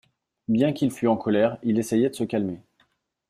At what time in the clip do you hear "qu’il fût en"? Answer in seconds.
0.73-1.15